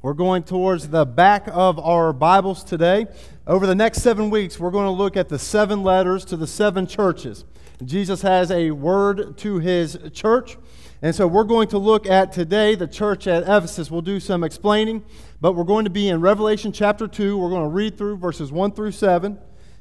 [0.00, 3.08] We're going towards the back of our Bibles today.
[3.48, 6.46] Over the next seven weeks, we're going to look at the seven letters to the
[6.46, 7.44] seven churches.
[7.84, 10.56] Jesus has a word to his church.
[11.02, 13.90] And so we're going to look at today the church at Ephesus.
[13.90, 15.04] We'll do some explaining,
[15.40, 17.36] but we're going to be in Revelation chapter 2.
[17.36, 19.36] We're going to read through verses 1 through 7.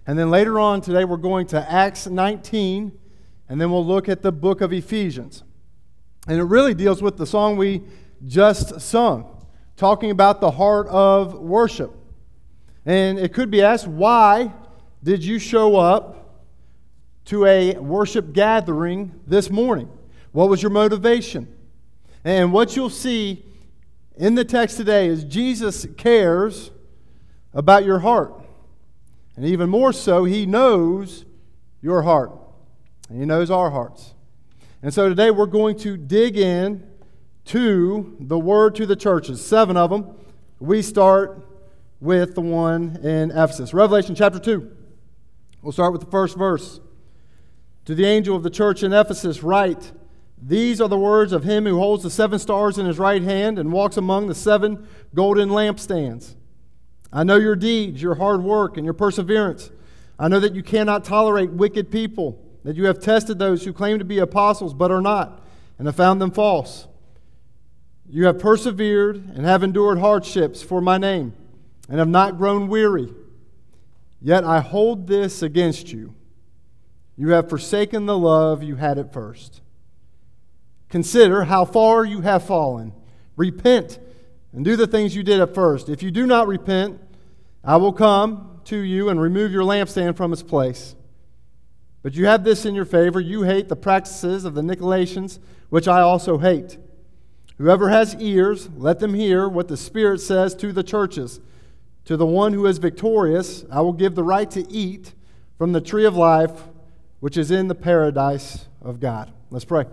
[0.08, 2.92] And then later on today, we're going to Acts 19,
[3.50, 5.44] and then we'll look at the book of Ephesians.
[6.28, 7.84] And it really deals with the song we
[8.26, 9.37] just sung
[9.78, 11.94] talking about the heart of worship.
[12.86, 14.52] And it could be asked, why
[15.04, 16.42] did you show up
[17.26, 19.90] to a worship gathering this morning?
[20.32, 21.54] What was your motivation?
[22.24, 23.46] And what you'll see
[24.18, 26.72] in the text today is Jesus cares
[27.54, 28.34] about your heart.
[29.36, 31.26] And even more so, he knows
[31.82, 32.32] your heart.
[33.10, 34.14] And he knows our hearts.
[34.82, 36.84] And so today we're going to dig in
[37.48, 40.16] to the word to the churches, seven of them.
[40.60, 41.46] We start
[42.00, 43.74] with the one in Ephesus.
[43.74, 44.76] Revelation chapter 2.
[45.62, 46.80] We'll start with the first verse.
[47.86, 49.94] To the angel of the church in Ephesus, write
[50.42, 53.58] These are the words of him who holds the seven stars in his right hand
[53.58, 56.36] and walks among the seven golden lampstands.
[57.14, 59.72] I know your deeds, your hard work, and your perseverance.
[60.20, 64.00] I know that you cannot tolerate wicked people, that you have tested those who claim
[64.00, 65.46] to be apostles but are not,
[65.80, 66.88] and have found them false.
[68.10, 71.34] You have persevered and have endured hardships for my name,
[71.90, 73.14] and have not grown weary.
[74.22, 76.14] Yet I hold this against you.
[77.18, 79.62] You have forsaken the love you had at first.
[80.90, 82.94] Consider how far you have fallen.
[83.36, 84.00] Repent
[84.54, 85.90] and do the things you did at first.
[85.90, 87.00] If you do not repent,
[87.64, 90.96] I will come to you and remove your lampstand from its place.
[92.04, 95.40] But you have this in your favor you hate the practices of the Nicolaitans,
[95.70, 96.78] which I also hate.
[97.58, 101.40] Whoever has ears, let them hear what the Spirit says to the churches.
[102.06, 105.14] To the one who is victorious, I will give the right to eat
[105.58, 106.52] from the tree of life,
[107.20, 109.34] which is in the paradise of God.
[109.50, 109.86] Let's pray.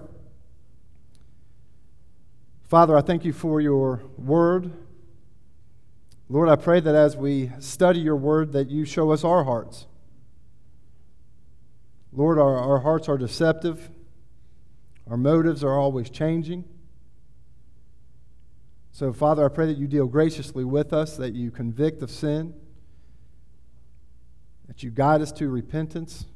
[2.69, 4.73] Father, I thank you for your word.
[6.29, 9.87] Lord, I pray that as we study your word, that you show us our hearts.
[12.13, 13.91] Lord, our, our hearts are deceptive.
[15.09, 16.65] Our motives are always changing.
[18.95, 22.55] So, Father, I pray that you deal graciously with us, that you convict of sin,
[24.69, 26.27] that you guide us to repentance,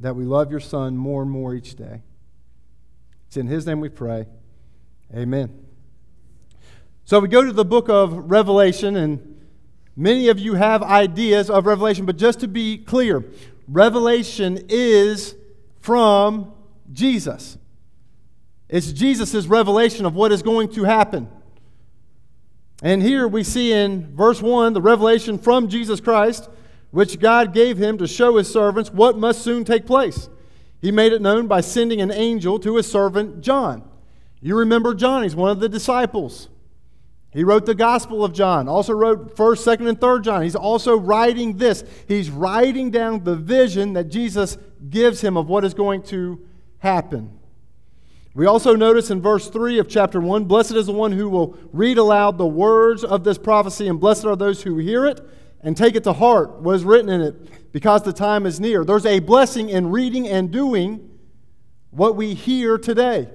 [0.00, 2.02] that we love your Son more and more each day.
[3.26, 4.26] It's in his name we pray.
[5.16, 5.58] Amen.
[7.06, 9.40] So, we go to the book of Revelation, and
[9.96, 13.24] many of you have ideas of Revelation, but just to be clear,
[13.66, 15.34] Revelation is
[15.80, 16.52] from
[16.92, 17.56] Jesus.
[18.68, 21.28] It's Jesus' revelation of what is going to happen.
[22.82, 26.48] And here we see in verse 1 the revelation from Jesus Christ,
[26.90, 30.28] which God gave him to show his servants what must soon take place.
[30.80, 33.88] He made it known by sending an angel to his servant John.
[34.40, 36.48] You remember John, he's one of the disciples.
[37.32, 40.42] He wrote the Gospel of John, also wrote 1st, 2nd, and 3rd John.
[40.42, 41.84] He's also writing this.
[42.06, 44.56] He's writing down the vision that Jesus
[44.88, 46.40] gives him of what is going to
[46.78, 47.37] happen.
[48.38, 51.58] We also notice in verse 3 of chapter 1 Blessed is the one who will
[51.72, 55.20] read aloud the words of this prophecy, and blessed are those who hear it
[55.60, 58.84] and take it to heart, what is written in it, because the time is near.
[58.84, 61.18] There's a blessing in reading and doing
[61.90, 63.28] what we hear today.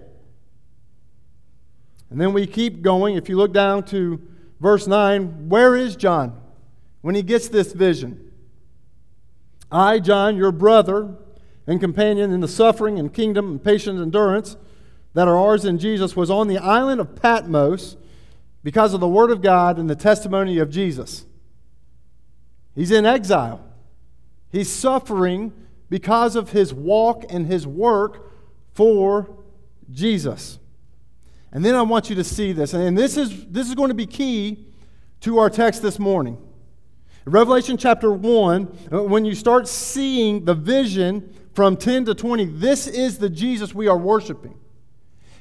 [2.10, 3.18] And then we keep going.
[3.18, 4.22] If you look down to
[4.62, 6.40] verse 9, where is John
[7.02, 8.32] when he gets this vision?
[9.70, 11.14] I, John, your brother
[11.68, 14.56] and companion in the suffering and kingdom and patient endurance,
[15.14, 17.98] that are ours in Jesus was on the island of Patmos
[18.64, 21.26] because of the Word of God and the testimony of Jesus.
[22.76, 23.64] He's in exile.
[24.52, 25.54] He's suffering
[25.90, 28.32] because of his walk and his work
[28.74, 29.38] for
[29.92, 30.60] Jesus.
[31.52, 33.96] And then I want you to see this, and this is, this is going to
[33.96, 34.66] be key
[35.22, 36.38] to our text this morning.
[37.26, 42.88] Revelation chapter 1, uh, when you start seeing the vision from 10 to 20, this
[42.88, 44.58] is the Jesus we are worshiping.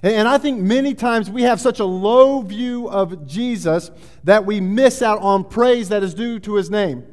[0.02, 3.90] And I think many times we have such a low view of Jesus
[4.24, 7.04] that we miss out on praise that is due to his name.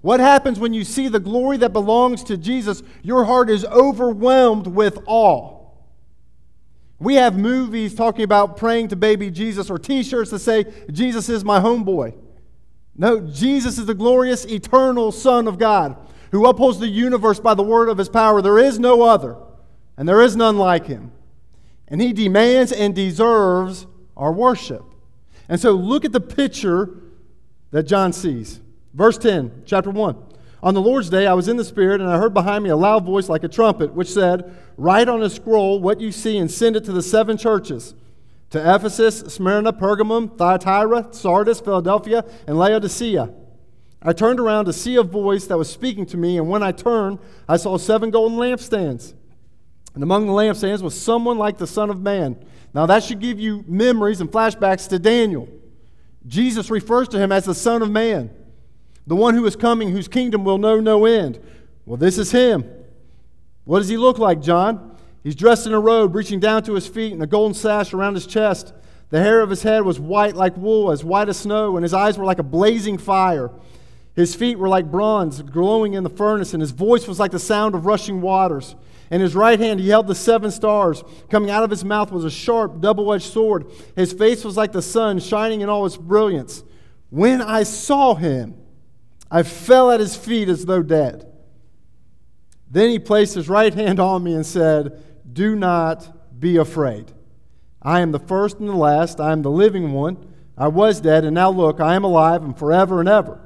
[0.00, 2.84] What happens when you see the glory that belongs to Jesus?
[3.02, 5.58] Your heart is overwhelmed with awe.
[7.00, 11.28] We have movies talking about praying to baby Jesus or t shirts that say, Jesus
[11.28, 12.14] is my homeboy.
[12.96, 15.96] No, Jesus is the glorious, eternal Son of God
[16.30, 18.40] who upholds the universe by the word of his power.
[18.40, 19.36] There is no other,
[19.96, 21.10] and there is none like him
[21.90, 24.84] and he demands and deserves our worship.
[25.48, 26.90] And so look at the picture
[27.72, 28.60] that John sees.
[28.94, 30.16] Verse 10, chapter 1.
[30.62, 32.76] On the Lord's day, I was in the Spirit, and I heard behind me a
[32.76, 36.50] loud voice like a trumpet, which said, Write on a scroll what you see and
[36.50, 37.94] send it to the seven churches
[38.50, 43.32] to Ephesus, Smyrna, Pergamum, Thyatira, Sardis, Philadelphia, and Laodicea.
[44.02, 46.72] I turned around to see a voice that was speaking to me, and when I
[46.72, 49.14] turned, I saw seven golden lampstands.
[49.94, 52.44] And among the lampstands was someone like the Son of Man.
[52.72, 55.48] Now, that should give you memories and flashbacks to Daniel.
[56.26, 58.30] Jesus refers to him as the Son of Man,
[59.06, 61.40] the one who is coming, whose kingdom will know no end.
[61.86, 62.64] Well, this is him.
[63.64, 64.96] What does he look like, John?
[65.22, 68.14] He's dressed in a robe reaching down to his feet and a golden sash around
[68.14, 68.72] his chest.
[69.10, 71.92] The hair of his head was white like wool, as white as snow, and his
[71.92, 73.50] eyes were like a blazing fire.
[74.14, 77.38] His feet were like bronze glowing in the furnace, and his voice was like the
[77.38, 78.76] sound of rushing waters.
[79.10, 81.02] In his right hand he held the seven stars.
[81.28, 83.66] Coming out of his mouth was a sharp, double edged sword.
[83.96, 86.62] His face was like the sun, shining in all its brilliance.
[87.10, 88.54] When I saw him,
[89.30, 91.26] I fell at his feet as though dead.
[92.70, 95.02] Then he placed his right hand on me and said,
[95.32, 97.12] Do not be afraid.
[97.82, 99.20] I am the first and the last.
[99.20, 100.32] I am the living one.
[100.56, 103.40] I was dead, and now look, I am alive and forever and ever.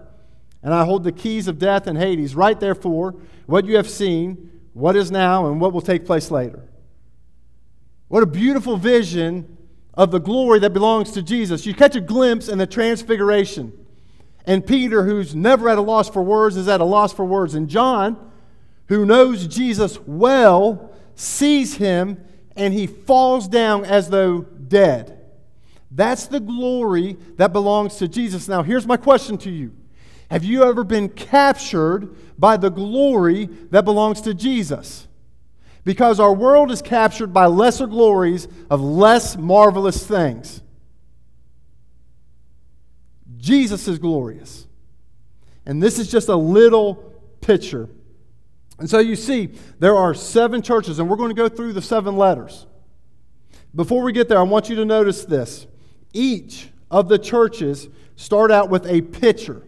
[0.62, 2.34] And I hold the keys of death and Hades.
[2.34, 3.14] Write therefore,
[3.46, 6.62] what you have seen, what is now and what will take place later.
[8.08, 9.56] What a beautiful vision
[9.94, 11.64] of the glory that belongs to Jesus.
[11.64, 13.72] You catch a glimpse in the transfiguration.
[14.46, 17.54] And Peter, who's never at a loss for words, is at a loss for words.
[17.54, 18.32] And John,
[18.88, 22.22] who knows Jesus well, sees him
[22.56, 25.20] and he falls down as though dead.
[25.90, 28.48] That's the glory that belongs to Jesus.
[28.48, 29.72] Now, here's my question to you
[30.30, 35.06] Have you ever been captured by the glory that belongs to Jesus.
[35.84, 40.62] Because our world is captured by lesser glories of less marvelous things.
[43.36, 44.66] Jesus is glorious.
[45.66, 46.94] And this is just a little
[47.40, 47.88] picture.
[48.78, 51.82] And so you see, there are seven churches, and we're going to go through the
[51.82, 52.66] seven letters.
[53.74, 55.66] Before we get there, I want you to notice this.
[56.12, 59.62] Each of the churches start out with a picture.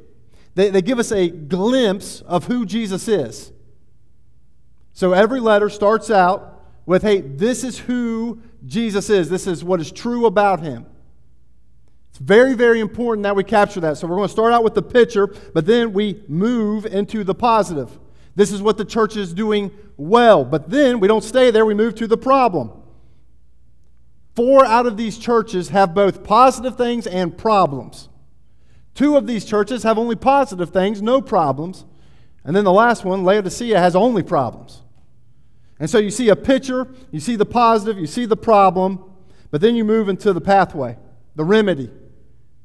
[0.57, 3.53] They, they give us a glimpse of who Jesus is.
[4.95, 9.29] So every letter starts out with, hey, this is who Jesus is.
[9.29, 10.87] This is what is true about him.
[12.09, 13.99] It's very, very important that we capture that.
[13.99, 17.35] So we're going to start out with the picture, but then we move into the
[17.35, 17.91] positive.
[18.35, 20.43] This is what the church is doing well.
[20.43, 22.71] But then we don't stay there, we move to the problem.
[24.35, 28.09] Four out of these churches have both positive things and problems.
[28.97, 31.85] Two of these churches have only positive things, no problems.
[32.45, 34.81] And then the last one, Laodicea, has only problems.
[35.79, 39.05] And so you see a picture, you see the positive, you see the problem,
[39.51, 40.97] but then you move into the pathway,
[41.35, 41.91] the remedy.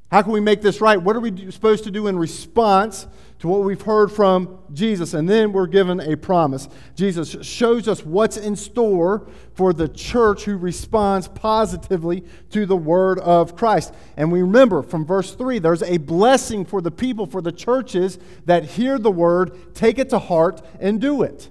[0.09, 1.01] How can we make this right?
[1.01, 3.07] What are we supposed to do in response
[3.41, 5.15] to what we've heard from Jesus?
[5.15, 6.69] And then we're given a promise.
[6.95, 13.17] Jesus shows us what's in store for the church who responds positively to the word
[13.17, 13.95] of Christ.
[14.15, 18.19] And we remember from verse 3 there's a blessing for the people, for the churches
[18.45, 21.49] that hear the word, take it to heart, and do it.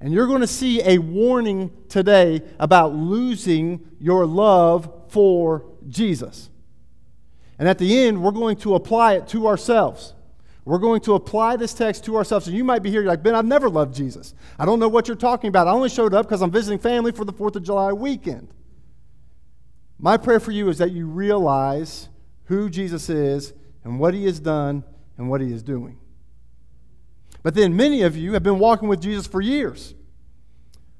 [0.00, 6.48] And you're going to see a warning today about losing your love for Jesus.
[7.58, 10.14] And at the end, we're going to apply it to ourselves.
[10.64, 12.46] We're going to apply this text to ourselves.
[12.46, 14.34] And you might be here, you're like, Ben, I've never loved Jesus.
[14.58, 15.68] I don't know what you're talking about.
[15.68, 18.48] I only showed up because I'm visiting family for the 4th of July weekend.
[19.98, 22.08] My prayer for you is that you realize
[22.44, 23.52] who Jesus is
[23.84, 24.84] and what he has done
[25.18, 25.98] and what he is doing.
[27.42, 29.94] But then many of you have been walking with Jesus for years.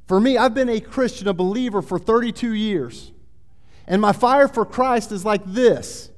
[0.06, 3.12] For me, I've been a Christian, a believer for 32 years.
[3.86, 6.10] And my fire for Christ is like this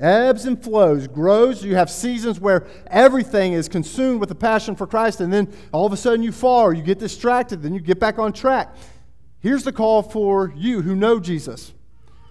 [0.00, 1.64] ebbs and flows, grows.
[1.64, 5.86] You have seasons where everything is consumed with the passion for Christ, and then all
[5.86, 8.74] of a sudden you fall or you get distracted, then you get back on track.
[9.40, 11.72] Here's the call for you who know Jesus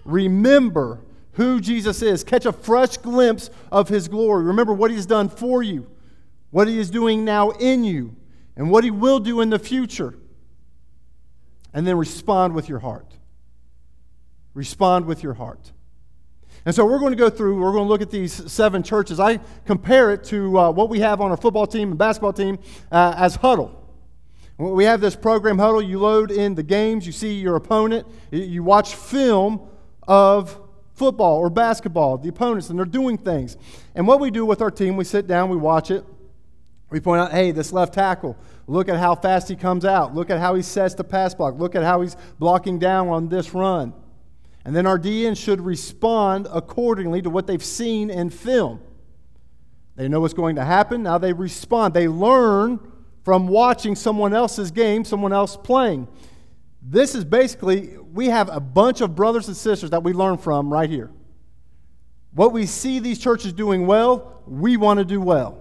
[0.04, 1.00] remember
[1.32, 4.44] who Jesus is, catch a fresh glimpse of his glory.
[4.44, 5.88] Remember what he's done for you,
[6.50, 8.16] what he is doing now in you,
[8.56, 10.14] and what he will do in the future.
[11.72, 13.14] And then respond with your heart.
[14.54, 15.72] Respond with your heart.
[16.66, 19.18] And so we're going to go through, we're going to look at these seven churches.
[19.18, 22.58] I compare it to uh, what we have on our football team and basketball team
[22.92, 23.76] uh, as huddle.
[24.58, 25.80] We have this program huddle.
[25.80, 29.66] You load in the games, you see your opponent, you watch film
[30.06, 30.60] of
[30.92, 33.56] football or basketball, the opponents, and they're doing things.
[33.94, 36.04] And what we do with our team, we sit down, we watch it,
[36.90, 38.36] we point out, hey, this left tackle,
[38.66, 41.58] look at how fast he comes out, look at how he sets the pass block,
[41.58, 43.94] look at how he's blocking down on this run.
[44.64, 48.80] And then our DN should respond accordingly to what they've seen in film.
[49.96, 51.02] They know what's going to happen.
[51.02, 51.94] Now they respond.
[51.94, 52.78] They learn
[53.24, 56.08] from watching someone else's game, someone else playing.
[56.82, 60.72] This is basically, we have a bunch of brothers and sisters that we learn from
[60.72, 61.10] right here.
[62.32, 65.58] What we see these churches doing well, we want to do well.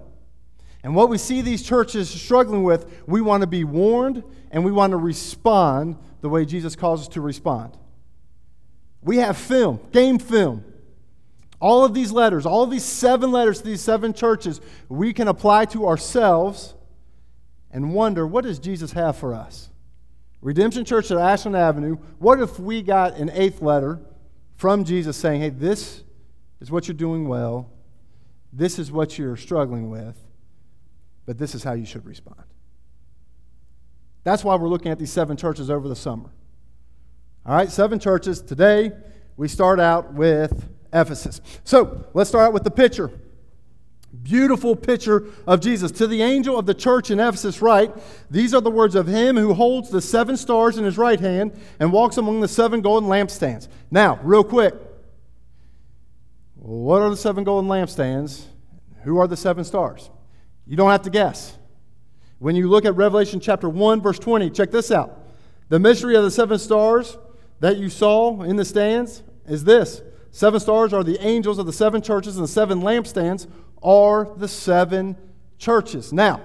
[0.84, 4.72] And what we see these churches struggling with, we want to be warned and we
[4.72, 7.78] want to respond the way Jesus calls us to respond.
[9.02, 10.66] We have film, game film.
[11.60, 15.28] All of these letters, all of these seven letters to these seven churches, we can
[15.28, 16.74] apply to ourselves
[17.72, 19.70] and wonder what does Jesus have for us?
[20.42, 24.00] Redemption Church at Ashland Avenue, what if we got an eighth letter
[24.56, 26.02] from Jesus saying, hey, this
[26.62, 27.70] is what you're doing well,
[28.54, 30.18] this is what you're struggling with,
[31.26, 32.44] but this is how you should respond?
[34.24, 36.30] That's why we're looking at these seven churches over the summer.
[37.50, 38.44] All right, seven churches.
[38.44, 38.92] Today,
[39.36, 41.42] we start out with Ephesus.
[41.64, 43.10] So let's start out with the picture.
[44.22, 45.92] Beautiful picture of Jesus.
[45.94, 47.92] To the angel of the church in Ephesus, write
[48.30, 51.60] These are the words of him who holds the seven stars in his right hand
[51.80, 53.68] and walks among the seven golden lampstands.
[53.90, 54.76] Now, real quick,
[56.54, 58.44] what are the seven golden lampstands?
[59.06, 60.12] Who are the seven stars?
[60.68, 61.58] You don't have to guess.
[62.38, 65.18] When you look at Revelation chapter 1, verse 20, check this out.
[65.70, 67.18] The mystery of the seven stars
[67.60, 70.02] that you saw in the stands is this
[70.32, 73.48] seven stars are the angels of the seven churches, and the seven lampstands
[73.82, 75.18] are the seven
[75.58, 76.14] churches.
[76.14, 76.42] Now,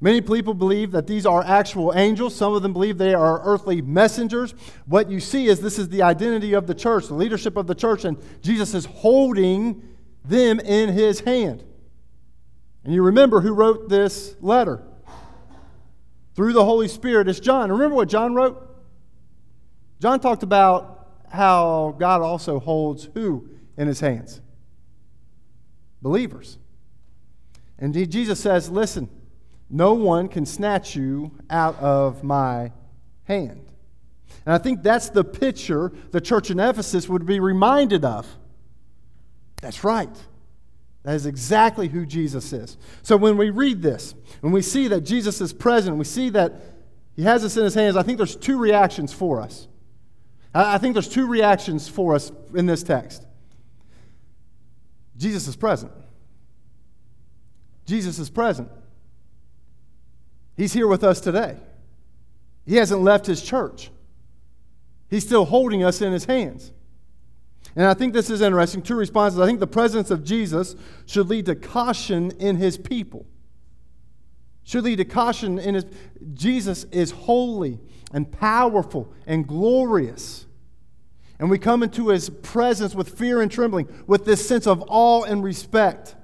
[0.00, 2.34] many people believe that these are actual angels.
[2.34, 4.54] Some of them believe they are earthly messengers.
[4.86, 7.74] What you see is this is the identity of the church, the leadership of the
[7.74, 9.82] church, and Jesus is holding
[10.24, 11.64] them in his hand.
[12.84, 14.82] And you remember who wrote this letter?
[16.34, 17.70] Through the Holy Spirit, it's John.
[17.70, 18.71] Remember what John wrote?
[20.02, 24.40] John talked about how God also holds who in his hands?
[26.02, 26.58] Believers.
[27.78, 29.08] And Jesus says, Listen,
[29.70, 32.72] no one can snatch you out of my
[33.26, 33.64] hand.
[34.44, 38.26] And I think that's the picture the church in Ephesus would be reminded of.
[39.60, 40.10] That's right.
[41.04, 42.76] That is exactly who Jesus is.
[43.04, 46.54] So when we read this, when we see that Jesus is present, we see that
[47.14, 49.68] he has us in his hands, I think there's two reactions for us.
[50.54, 53.24] I think there's two reactions for us in this text.
[55.16, 55.92] Jesus is present.
[57.86, 58.68] Jesus is present.
[60.56, 61.56] He's here with us today.
[62.66, 63.90] He hasn't left his church,
[65.08, 66.72] he's still holding us in his hands.
[67.74, 68.82] And I think this is interesting.
[68.82, 69.40] Two responses.
[69.40, 73.24] I think the presence of Jesus should lead to caution in his people.
[74.64, 75.86] Should lead to caution in his.
[76.34, 77.80] Jesus is holy
[78.12, 80.46] and powerful and glorious.
[81.38, 85.24] And we come into his presence with fear and trembling, with this sense of awe
[85.24, 86.14] and respect.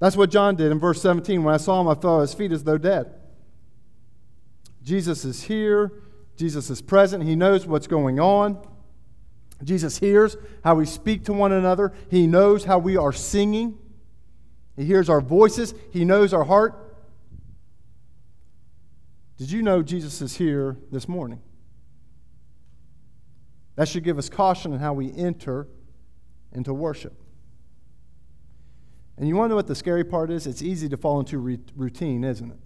[0.00, 1.44] That's what John did in verse 17.
[1.44, 3.14] When I saw him, I fell at his feet as though dead.
[4.82, 5.92] Jesus is here.
[6.36, 7.22] Jesus is present.
[7.22, 8.66] He knows what's going on.
[9.62, 11.92] Jesus hears how we speak to one another.
[12.10, 13.78] He knows how we are singing.
[14.76, 15.74] He hears our voices.
[15.92, 16.89] He knows our heart.
[19.40, 21.40] Did you know Jesus is here this morning?
[23.76, 25.66] That should give us caution in how we enter
[26.52, 27.18] into worship.
[29.16, 30.46] And you want to know what the scary part is?
[30.46, 32.58] It's easy to fall into routine, isn't it?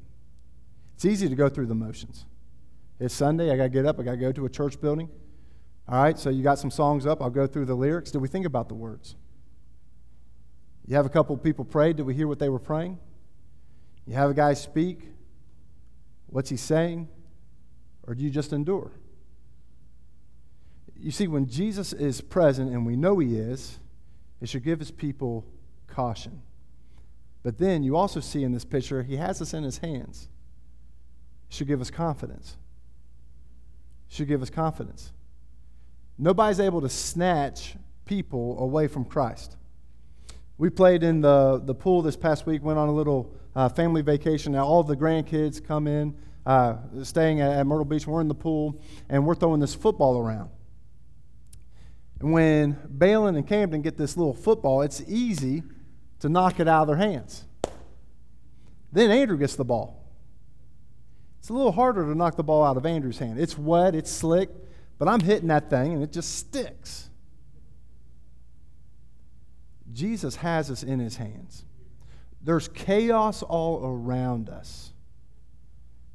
[0.97, 2.27] It's easy to go through the motions.
[2.99, 5.09] It's Sunday, I got to get up, I got to go to a church building.
[5.89, 8.11] All right, so you got some songs up, I'll go through the lyrics.
[8.11, 9.15] Did we think about the words?
[10.89, 12.99] You have a couple people pray, did we hear what they were praying?
[14.09, 15.11] You have a guy speak,
[16.35, 17.07] what's he saying?
[18.09, 18.91] Or do you just endure?
[20.99, 23.79] You see, when Jesus is present, and we know he is,
[24.41, 25.47] it should give his people
[25.87, 26.43] caution.
[27.45, 30.29] But then you also see in this picture, he has us in his hands.
[31.51, 32.57] It Should give us confidence.
[34.09, 35.13] Should give us confidence.
[36.19, 37.77] Nobody's able to snatch
[38.07, 39.57] people away from Christ.
[40.59, 44.03] We played in the, the pool this past week, went on a little uh, family
[44.03, 44.53] vacation.
[44.53, 46.15] Now, all the grandkids come in,
[46.47, 48.07] uh, staying at, at Myrtle Beach.
[48.07, 50.51] We're in the pool, and we're throwing this football around.
[52.21, 55.63] And when Balin and Camden get this little football, it's easy
[56.21, 57.45] to knock it out of their hands.
[58.93, 60.01] Then Andrew gets the ball.
[61.41, 63.39] It's a little harder to knock the ball out of Andrew's hand.
[63.39, 64.49] It's wet, it's slick,
[64.99, 67.11] but I'm hitting that thing and it just sticks.
[69.93, 71.65] Jesus has us in his hands.
[72.45, 74.93] There's chaos all around us.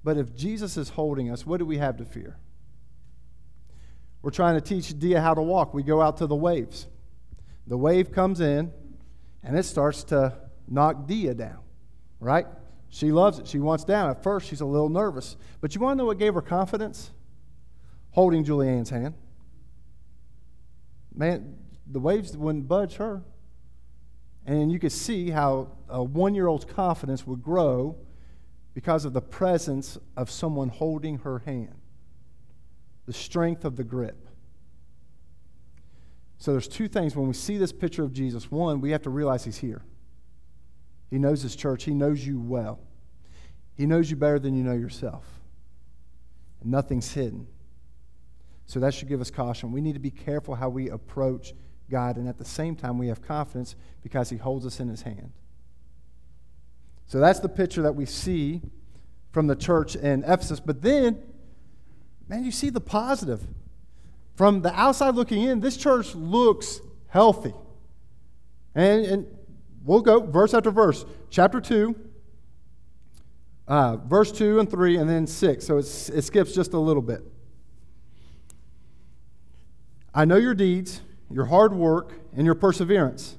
[0.04, 2.38] But if Jesus is holding us, what do we have to fear?
[4.22, 5.74] we're trying to teach Dia how to walk.
[5.74, 6.88] We go out to the waves.
[7.68, 8.72] The wave comes in
[9.44, 10.36] and it starts to
[10.68, 11.60] knock Dia down,
[12.20, 12.46] right?
[12.90, 13.48] She loves it.
[13.48, 14.10] She wants down.
[14.10, 15.38] At first, she's a little nervous.
[15.62, 17.12] But you want to know what gave her confidence?
[18.12, 19.14] Holding Julianne's hand.
[21.14, 21.56] Man,
[21.86, 23.22] the waves wouldn't budge her.
[24.46, 27.96] And you could see how a one year old's confidence would grow
[28.74, 31.76] because of the presence of someone holding her hand,
[33.06, 34.30] the strength of the grip.
[36.38, 38.50] So there's two things when we see this picture of Jesus.
[38.50, 39.82] One, we have to realize he's here.
[41.10, 41.84] He knows his church.
[41.84, 42.80] He knows you well.
[43.76, 45.26] He knows you better than you know yourself.
[46.62, 47.48] And nothing's hidden.
[48.68, 49.72] So that should give us caution.
[49.72, 51.54] We need to be careful how we approach
[51.90, 55.02] God, and at the same time, we have confidence because He holds us in His
[55.02, 55.32] hand.
[57.08, 58.62] So that's the picture that we see
[59.32, 60.60] from the church in Ephesus.
[60.60, 61.22] But then,
[62.28, 63.48] man, you see the positive.
[64.36, 67.54] From the outside looking in, this church looks healthy.
[68.76, 69.38] And, and
[69.84, 71.04] we'll go verse after verse.
[71.30, 71.96] Chapter 2,
[73.68, 75.66] uh, verse 2 and 3, and then 6.
[75.66, 77.24] So it skips just a little bit.
[80.14, 83.38] I know your deeds, your hard work, and your perseverance.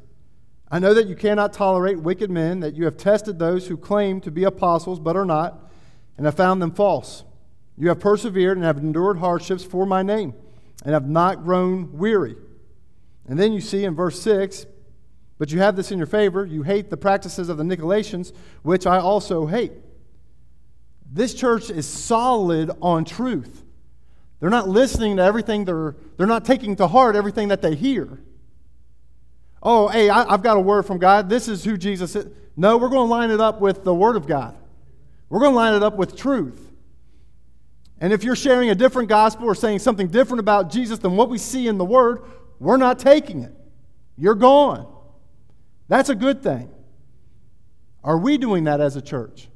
[0.71, 4.21] I know that you cannot tolerate wicked men, that you have tested those who claim
[4.21, 5.71] to be apostles but are not,
[6.17, 7.25] and have found them false.
[7.77, 10.35] You have persevered and have endured hardships for my name,
[10.85, 12.37] and have not grown weary.
[13.27, 14.67] And then you see in verse 6
[15.41, 16.45] but you have this in your favor.
[16.45, 19.73] You hate the practices of the Nicolaitans, which I also hate.
[21.11, 23.65] This church is solid on truth.
[24.41, 28.19] They're not listening to everything, they're, they're not taking to heart everything that they hear.
[29.63, 31.29] Oh, hey, I, I've got a word from God.
[31.29, 32.27] This is who Jesus is.
[32.57, 34.57] No, we're going to line it up with the Word of God.
[35.29, 36.61] We're going to line it up with truth.
[38.01, 41.29] And if you're sharing a different gospel or saying something different about Jesus than what
[41.29, 42.23] we see in the Word,
[42.59, 43.55] we're not taking it.
[44.17, 44.91] You're gone.
[45.89, 46.71] That's a good thing.
[48.03, 49.49] Are we doing that as a church?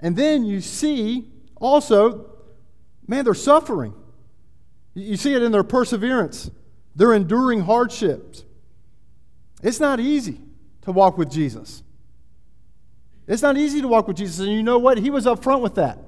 [0.00, 2.35] And then you see also,
[3.06, 3.94] man, they're suffering.
[4.94, 6.50] You see it in their perseverance,
[6.94, 8.44] they're enduring hardships.
[9.62, 10.40] It's not easy
[10.82, 11.82] to walk with Jesus.
[13.26, 14.40] It's not easy to walk with Jesus.
[14.40, 14.98] And you know what?
[14.98, 15.98] He was up front with that.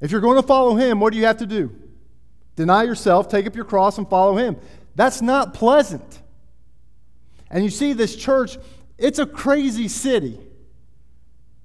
[0.00, 1.74] If you're going to follow him, what do you have to do?
[2.56, 4.56] Deny yourself, take up your cross, and follow him.
[4.94, 6.22] That's not pleasant.
[7.50, 8.56] And you see this church,
[8.98, 10.40] it's a crazy city.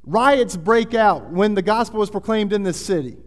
[0.04, 3.18] Riots break out when the gospel is proclaimed in this city.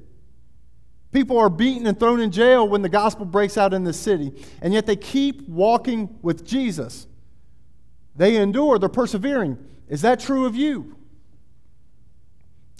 [1.12, 4.32] People are beaten and thrown in jail when the gospel breaks out in the city.
[4.62, 7.08] And yet they keep walking with Jesus.
[8.14, 9.58] They endure, they're persevering.
[9.88, 10.96] Is that true of you?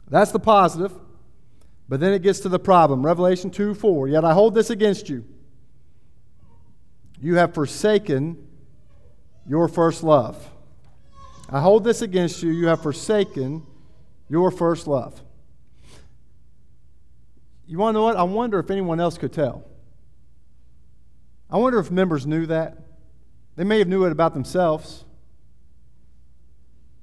[0.08, 0.92] That's the positive.
[1.88, 3.04] But then it gets to the problem.
[3.04, 4.08] Revelation 2 4.
[4.08, 5.24] Yet I hold this against you.
[7.20, 8.46] You have forsaken
[9.46, 10.48] your first love.
[11.48, 12.50] I hold this against you.
[12.50, 13.66] You have forsaken
[14.28, 15.20] your first love.
[17.70, 18.16] You want to know what?
[18.16, 19.64] I wonder if anyone else could tell.
[21.48, 22.76] I wonder if members knew that.
[23.54, 25.04] They may have knew it about themselves.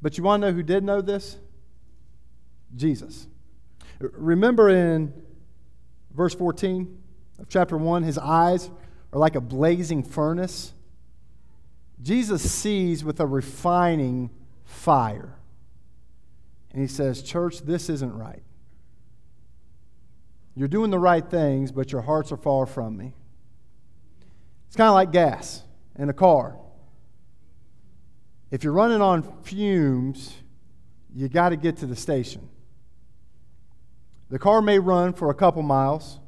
[0.02, 1.38] But you want to know who did know this?
[2.76, 3.28] Jesus.
[4.02, 5.14] Remember in
[6.14, 7.02] verse 14
[7.40, 8.70] of chapter 1, his eyes
[9.14, 10.74] are like a blazing furnace.
[12.02, 14.32] Jesus sees with a refining
[14.66, 15.34] fire.
[16.74, 18.44] And he says, Church, this isn't right.
[20.58, 23.14] You're doing the right things, but your hearts are far from me.
[24.66, 25.62] It's kind of like gas
[26.00, 26.58] in a car.
[28.50, 30.34] If you're running on fumes,
[31.14, 32.50] you got to get to the station.
[34.32, 36.20] The car may run for a couple miles.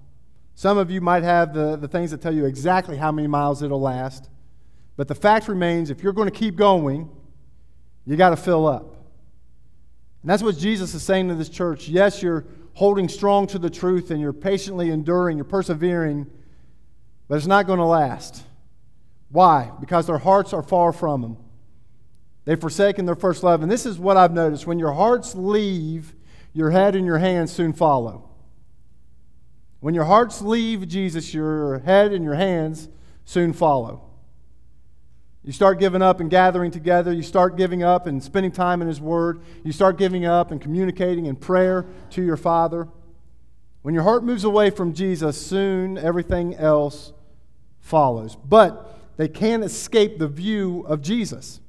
[0.54, 3.64] Some of you might have the, the things that tell you exactly how many miles
[3.64, 4.30] it'll last.
[4.96, 7.10] But the fact remains if you're going to keep going,
[8.06, 8.96] you got to fill up.
[10.22, 11.88] And that's what Jesus is saying to this church.
[11.88, 12.46] Yes, you're
[12.80, 16.26] holding strong to the truth and you're patiently enduring, you're persevering,
[17.28, 18.42] but it's not going to last.
[19.32, 19.70] Why?
[19.82, 21.38] Because their hearts are far from them.
[22.46, 23.62] They've forsaken their first love.
[23.62, 26.16] And this is what I've noticed when your hearts leave,
[26.54, 28.30] your head and your hands soon follow.
[29.82, 32.88] When your hearts leave Jesus, your head and your hands
[33.26, 34.09] soon follow.
[35.50, 37.12] You start giving up and gathering together.
[37.12, 39.42] You start giving up and spending time in His Word.
[39.64, 42.88] You start giving up and communicating in prayer to your Father.
[43.82, 47.14] When your heart moves away from Jesus, soon everything else
[47.80, 48.36] follows.
[48.36, 51.62] But they can't escape the view of Jesus.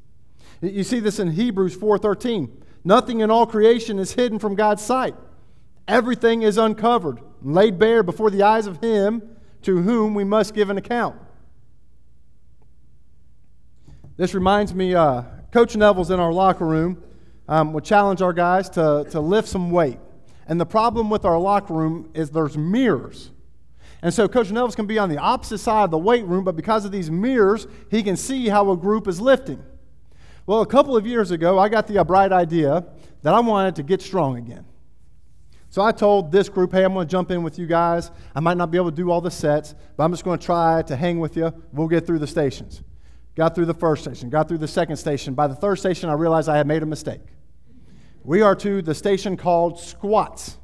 [0.61, 2.51] You see this in Hebrews 4:13.
[2.85, 5.14] Nothing in all creation is hidden from God's sight.
[5.88, 9.23] Everything is uncovered, laid bare before the eyes of him
[9.62, 11.16] to whom we must give an account.
[14.21, 17.03] This reminds me, uh, Coach Neville's in our locker room
[17.49, 19.99] um, would challenge our guys to, to lift some weight.
[20.47, 23.31] And the problem with our locker room is there's mirrors.
[24.03, 26.55] And so Coach Neville's can be on the opposite side of the weight room, but
[26.55, 29.65] because of these mirrors, he can see how a group is lifting.
[30.45, 32.85] Well, a couple of years ago, I got the uh, bright idea
[33.23, 34.67] that I wanted to get strong again.
[35.71, 38.11] So I told this group, hey, I'm going to jump in with you guys.
[38.35, 40.45] I might not be able to do all the sets, but I'm just going to
[40.45, 41.55] try to hang with you.
[41.73, 42.83] We'll get through the stations.
[43.37, 45.35] Got through the first station, got through the second station.
[45.35, 47.21] By the third station, I realized I had made a mistake.
[48.25, 50.59] We are to the station called squats.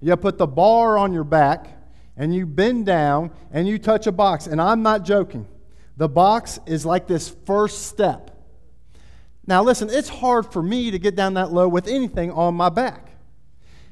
[0.00, 1.68] You put the bar on your back
[2.16, 4.46] and you bend down and you touch a box.
[4.46, 5.46] And I'm not joking.
[5.96, 8.30] The box is like this first step.
[9.46, 12.68] Now, listen, it's hard for me to get down that low with anything on my
[12.68, 13.10] back.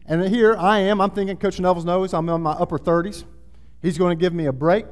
[0.07, 1.01] And here I am.
[1.01, 3.25] I'm thinking Coach Neville's knows I'm in my upper 30s.
[3.83, 4.87] He's going to give me a break.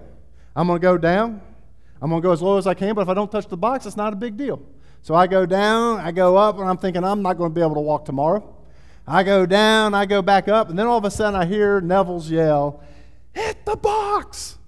[0.55, 1.41] I'm going to go down.
[2.01, 3.57] I'm going to go as low as I can, but if I don't touch the
[3.57, 4.63] box, it's not a big deal.
[5.03, 7.61] So I go down, I go up, and I'm thinking I'm not going to be
[7.61, 8.55] able to walk tomorrow.
[9.07, 11.81] I go down, I go back up, and then all of a sudden I hear
[11.81, 12.83] Neville's yell,
[13.33, 14.59] Hit the box!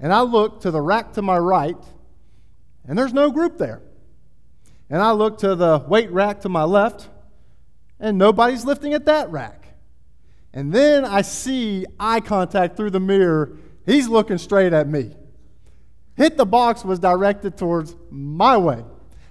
[0.00, 1.76] And I look to the rack to my right,
[2.86, 3.82] and there's no group there.
[4.88, 7.08] And I look to the weight rack to my left,
[8.00, 9.74] and nobody's lifting at that rack.
[10.54, 13.58] And then I see eye contact through the mirror.
[13.84, 15.14] He's looking straight at me.
[16.18, 18.84] Hit the box was directed towards my way.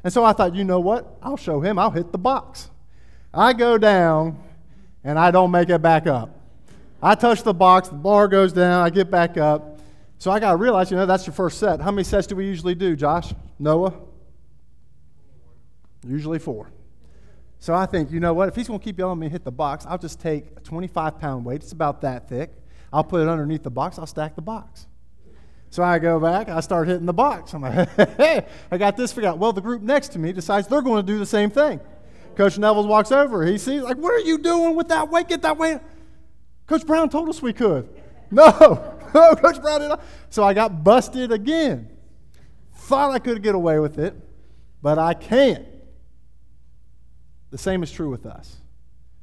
[0.05, 1.17] And so I thought, you know what?
[1.21, 1.77] I'll show him.
[1.77, 2.69] I'll hit the box.
[3.33, 4.41] I go down,
[5.03, 6.39] and I don't make it back up.
[7.03, 9.81] I touch the box, the bar goes down, I get back up.
[10.17, 11.81] So I got to realize, you know, that's your first set.
[11.81, 13.33] How many sets do we usually do, Josh?
[13.59, 13.93] Noah?
[16.07, 16.71] Usually four.
[17.59, 18.47] So I think, you know what?
[18.47, 20.61] If he's going to keep yelling at me hit the box, I'll just take a
[20.61, 21.63] 25 pound weight.
[21.63, 22.51] It's about that thick.
[22.93, 23.99] I'll put it underneath the box.
[23.99, 24.87] I'll stack the box.
[25.69, 26.49] So I go back.
[26.49, 27.53] I start hitting the box.
[27.53, 29.37] I'm like, hey, I got this figured out.
[29.37, 31.79] Well, the group next to me decides they're going to do the same thing.
[32.35, 33.45] Coach Neville walks over.
[33.45, 35.27] He sees, like, what are you doing with that weight?
[35.27, 35.79] Get that weight.
[36.67, 37.89] Coach Brown told us we could.
[38.29, 40.03] No, no, Coach Brown did not.
[40.29, 41.89] So I got busted again.
[42.73, 44.13] Thought I could get away with it,
[44.81, 45.65] but I can't.
[47.49, 48.57] The same is true with us.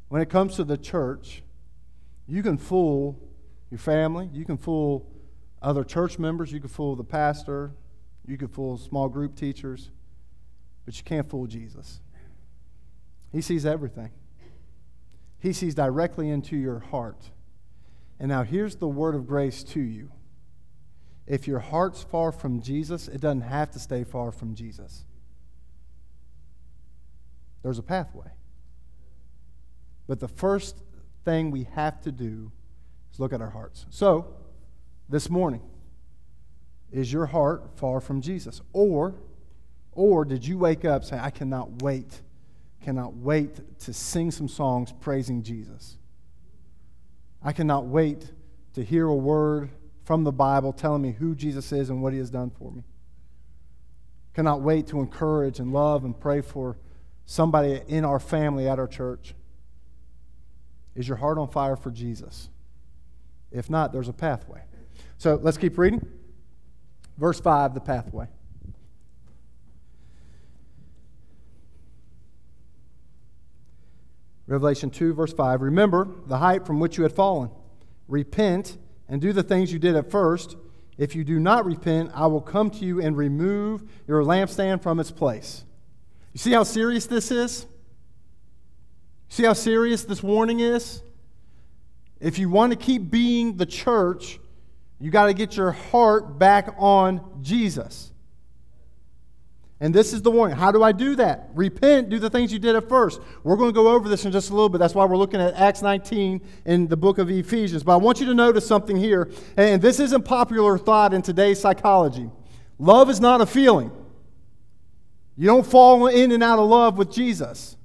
[0.09, 1.43] When it comes to the church,
[2.27, 3.21] you can fool
[3.71, 5.07] your family, you can fool
[5.65, 7.73] other church members, you can fool the pastor,
[8.27, 9.91] you can fool small group teachers,
[10.85, 12.01] but you can't fool Jesus.
[13.33, 14.11] He sees everything.
[15.39, 17.31] He sees directly into your heart.
[18.21, 20.11] And now here's the word of grace to you.
[21.27, 25.05] If your heart's far from Jesus, it doesn't have to stay far from Jesus.
[27.63, 28.31] There's a pathway.
[30.07, 30.83] But the first
[31.25, 32.53] thing we have to do
[33.13, 33.87] is look at our hearts.
[33.89, 34.35] So,
[35.15, 35.63] this morning,
[36.91, 38.61] is your heart far from Jesus?
[38.73, 39.15] Or,
[39.93, 42.21] or did you wake up saying, I cannot wait,
[42.83, 45.99] cannot wait to sing some songs praising Jesus?
[47.41, 48.29] I cannot wait
[48.73, 49.71] to hear a word
[50.03, 52.83] from the Bible telling me who Jesus is and what he has done for me.
[54.35, 56.77] Cannot wait to encourage and love and pray for
[57.25, 59.37] somebody in our family at our church?
[60.97, 62.49] Is your heart on fire for Jesus?
[63.53, 64.63] If not, there's a pathway.
[65.25, 66.07] So let's keep reading.
[67.17, 68.27] Verse 5, the pathway.
[74.47, 75.63] Revelation 2, verse 5.
[75.63, 77.49] Remember the height from which you had fallen.
[78.07, 78.77] Repent
[79.09, 80.57] and do the things you did at first.
[80.99, 85.01] If you do not repent, I will come to you and remove your lampstand from
[85.01, 85.65] its place.
[86.35, 87.65] You see how serious this is?
[89.31, 91.01] See how serious this warning is?
[92.21, 94.39] If you want to keep being the church,
[95.05, 98.11] you got to get your heart back on Jesus.
[99.79, 100.57] And this is the warning.
[100.57, 101.51] How do I do that?
[101.53, 103.21] Repent, do the things you did at first.
[103.43, 104.79] We're going to go over this in just a little bit.
[104.79, 107.83] That's why we're looking at Acts 19 in the book of Ephesians.
[107.83, 109.31] But I want you to notice something here.
[109.59, 112.31] And this isn't popular thought in today's psychology.
[112.79, 113.93] Love is not a feeling.
[115.37, 117.77] You don't fall in and out of love with Jesus.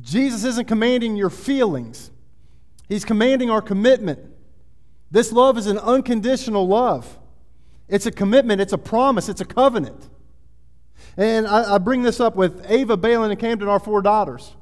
[0.00, 2.10] Jesus isn't commanding your feelings,
[2.88, 4.34] He's commanding our commitment.
[5.10, 7.18] This love is an unconditional love.
[7.88, 10.08] It's a commitment, it's a promise, it's a covenant.
[11.16, 14.54] And I, I bring this up with Ava, Balin, and Camden, our four daughters.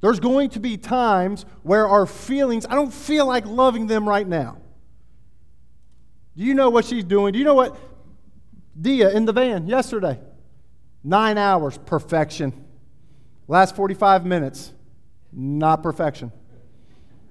[0.00, 4.26] There's going to be times where our feelings, I don't feel like loving them right
[4.26, 4.56] now.
[6.36, 7.32] Do you know what she's doing?
[7.32, 7.76] Do you know what
[8.80, 10.18] Dia in the van yesterday?
[11.04, 12.64] Nine hours, perfection.
[13.46, 14.72] Last 45 minutes,
[15.32, 16.32] not perfection.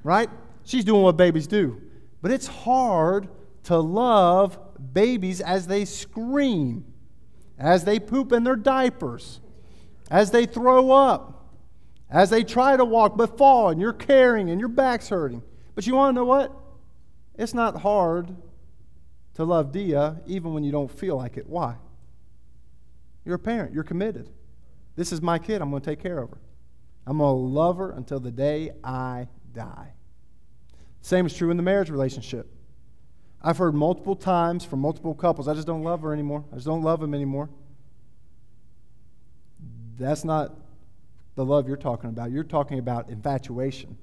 [0.03, 0.29] Right?
[0.63, 1.81] She's doing what babies do
[2.21, 3.29] But it's hard
[3.63, 4.59] to love
[4.93, 6.85] babies as they scream,
[7.57, 9.39] as they poop in their diapers,
[10.09, 11.55] as they throw up,
[12.09, 15.43] as they try to walk but fall, and you're carrying and your back's hurting.
[15.75, 16.55] But you want to know what?
[17.37, 18.35] It's not hard
[19.35, 21.47] to love Dia even when you don't feel like it.
[21.47, 21.75] Why?
[23.23, 24.29] You're a parent, you're committed.
[24.95, 26.41] This is my kid, I'm going to take care of her.
[27.05, 29.93] I'm going to love her until the day I die.
[31.01, 32.47] Same is true in the marriage relationship.
[33.41, 36.43] I've heard multiple times from multiple couples, I just don't love her anymore.
[36.51, 37.49] I just don't love him anymore.
[39.97, 40.53] That's not
[41.35, 42.31] the love you're talking about.
[42.31, 43.97] You're talking about infatuation.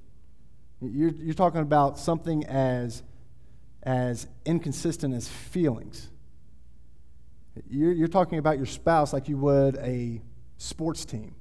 [0.81, 3.03] You're, you're talking about something as,
[3.83, 6.09] as inconsistent as feelings.
[7.69, 10.21] You're, you're talking about your spouse like you would a
[10.57, 11.35] sports team.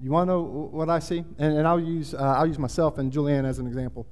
[0.00, 1.24] You want to know what I see?
[1.38, 4.06] And, and I'll, use, uh, I'll use myself and Julianne as an example.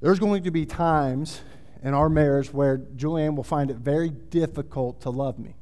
[0.00, 1.40] There's going to be times
[1.82, 5.56] in our marriage where Julianne will find it very difficult to love me.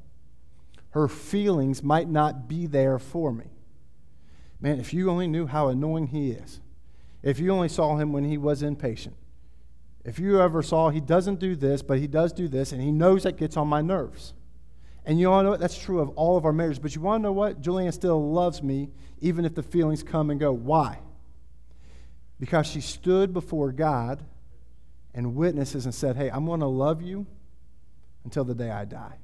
[0.91, 3.45] Her feelings might not be there for me.
[4.61, 6.61] Man, if you only knew how annoying he is,
[7.23, 9.15] if you only saw him when he was impatient,
[10.05, 12.91] if you ever saw he doesn't do this, but he does do this, and he
[12.91, 14.33] knows that gets on my nerves.
[15.05, 15.61] And you all know what?
[15.61, 16.79] That's true of all of our marriages.
[16.79, 17.63] But you want to know what?
[17.63, 20.53] Julianne still loves me, even if the feelings come and go.
[20.53, 20.99] Why?
[22.39, 24.23] Because she stood before God
[25.15, 27.27] and witnesses and said, Hey, I'm going to love you
[28.25, 29.19] until the day I die.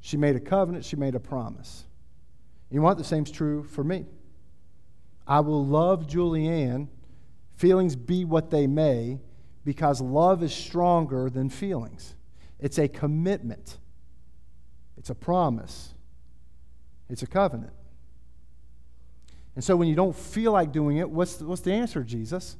[0.00, 1.84] She made a covenant, she made a promise.
[2.70, 4.06] You want the same's true for me.
[5.26, 6.88] I will love Julianne,
[7.56, 9.18] feelings be what they may,
[9.64, 12.14] because love is stronger than feelings.
[12.58, 13.78] It's a commitment,
[15.08, 15.94] it's a promise,
[17.08, 17.72] it's a covenant.
[19.54, 22.58] And so when you don't feel like doing it, what's the, what's the answer, Jesus?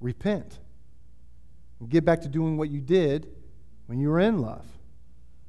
[0.00, 0.60] Repent.
[1.78, 3.28] And get back to doing what you did
[3.84, 4.64] when you were in love.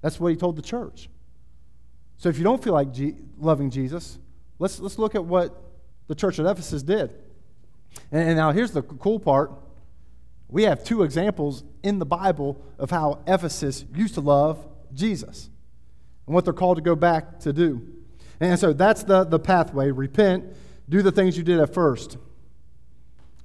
[0.01, 1.07] That's what he told the church.
[2.17, 4.19] So if you don't feel like G- loving Jesus,
[4.59, 5.55] let's, let's look at what
[6.07, 7.15] the church at Ephesus did.
[8.11, 9.53] And, and now here's the cool part
[10.49, 15.49] we have two examples in the Bible of how Ephesus used to love Jesus
[16.25, 17.81] and what they're called to go back to do.
[18.39, 20.45] And so that's the, the pathway repent,
[20.89, 22.17] do the things you did at first.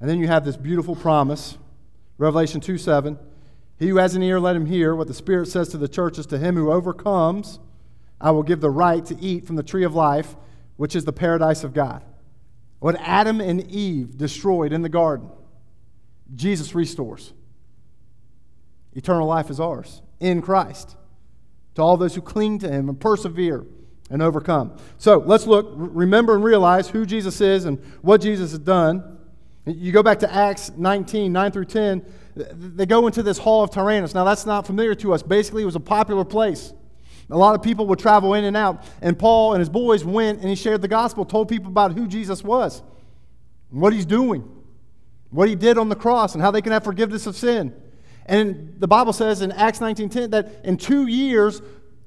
[0.00, 1.58] And then you have this beautiful promise,
[2.18, 3.18] Revelation 2 7.
[3.78, 6.26] He who has an ear, let him hear what the Spirit says to the churches.
[6.26, 7.60] To him who overcomes,
[8.20, 10.34] I will give the right to eat from the tree of life,
[10.76, 12.02] which is the paradise of God.
[12.80, 15.30] What Adam and Eve destroyed in the garden,
[16.34, 17.32] Jesus restores.
[18.94, 20.96] Eternal life is ours in Christ
[21.78, 23.64] to all those who cling to him and persevere
[24.10, 24.76] and overcome.
[24.98, 29.18] So let's look, remember, and realize who Jesus is and what Jesus has done.
[29.66, 33.70] You go back to Acts 19, 9 through 10, they go into this hall of
[33.70, 34.14] Tyrannus.
[34.14, 35.22] Now, that's not familiar to us.
[35.22, 36.72] Basically, it was a popular place.
[37.30, 38.84] A lot of people would travel in and out.
[39.02, 42.06] And Paul and his boys went and he shared the gospel, told people about who
[42.06, 42.82] Jesus was,
[43.70, 44.48] what he's doing
[45.30, 47.74] what he did on the cross and how they can have forgiveness of sin.
[48.28, 51.60] And the Bible says in Acts 19:10 that in 2 years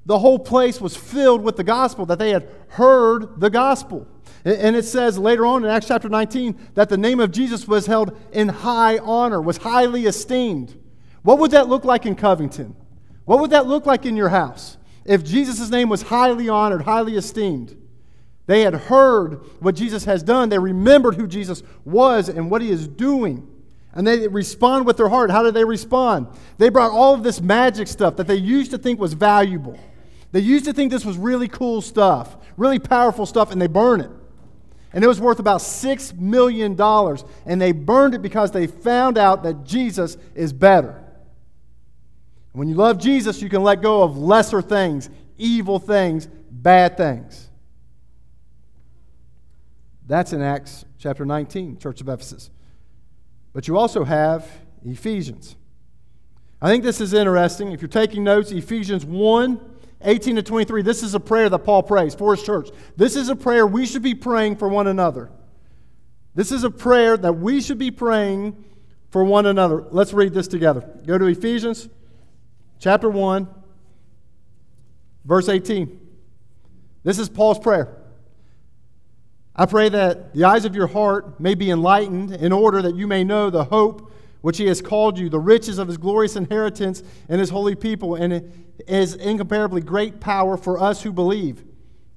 [0.06, 4.08] the whole place was filled with the gospel that they had heard the gospel.
[4.46, 7.86] And it says later on in Acts chapter 19 that the name of Jesus was
[7.86, 10.76] held in high honor, was highly esteemed.
[11.24, 12.76] What would that look like in Covington?
[13.26, 17.16] What would that look like in your house if Jesus' name was highly honored, highly
[17.16, 17.78] esteemed?
[18.48, 20.50] They had heard what Jesus has done.
[20.50, 23.48] They remembered who Jesus was and what he is doing.
[23.94, 25.32] And they respond with their heart.
[25.32, 26.28] How did they respond?
[26.58, 29.78] They brought all of this magic stuff that they used to think was valuable.
[30.32, 34.00] They used to think this was really cool stuff, really powerful stuff, and they burn
[34.00, 34.12] it.
[34.94, 36.80] And it was worth about $6 million.
[37.46, 41.02] And they burned it because they found out that Jesus is better.
[42.54, 47.50] When you love Jesus, you can let go of lesser things, evil things, bad things.
[50.08, 52.50] That's in Acts chapter 19, Church of Ephesus.
[53.54, 54.48] But you also have
[54.86, 55.56] Ephesians.
[56.62, 57.72] I think this is interesting.
[57.72, 59.68] If you're taking notes, Ephesians 1
[60.04, 62.70] 18 to 23, this is a prayer that Paul prays for his church.
[62.98, 65.30] This is a prayer we should be praying for one another.
[66.34, 68.64] This is a prayer that we should be praying
[69.12, 69.86] for one another.
[69.92, 70.82] Let's read this together.
[71.06, 71.88] Go to Ephesians
[72.80, 73.48] chapter 1,
[75.26, 76.00] verse 18.
[77.04, 78.01] This is Paul's prayer.
[79.56, 83.06] I pray that the eyes of your heart may be enlightened in order that you
[83.06, 84.12] may know the hope
[84.42, 88.16] which he has called you, the riches of his glorious inheritance in his holy people,
[88.16, 88.52] and
[88.88, 91.64] his incomparably great power for us who believe.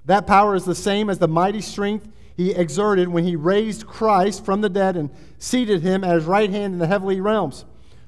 [0.07, 4.45] That power is the same as the mighty strength he exerted when he raised Christ
[4.45, 7.65] from the dead and seated him at his right hand in the heavenly realms,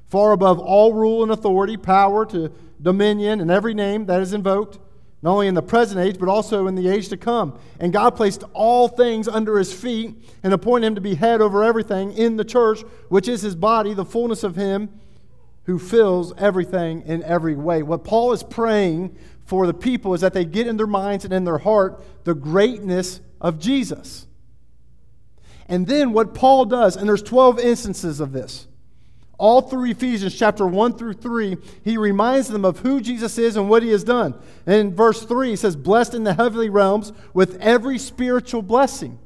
[0.07, 4.79] far above all rule and authority, power to dominion, and every name that is invoked,
[5.21, 7.57] not only in the present age, but also in the age to come.
[7.79, 11.63] And God placed all things under his feet and appointed him to be head over
[11.63, 14.89] everything in the church, which is his body, the fullness of him
[15.63, 17.83] who fills everything in every way.
[17.83, 21.33] What Paul is praying for the people is that they get in their minds and
[21.33, 24.27] in their heart the greatness of Jesus.
[25.67, 28.66] And then what Paul does, and there's 12 instances of this.
[29.37, 33.69] All through Ephesians chapter 1 through 3, he reminds them of who Jesus is and
[33.69, 34.33] what he has done.
[34.65, 39.19] And in verse 3, he says, Blessed in the heavenly realms with every spiritual blessing.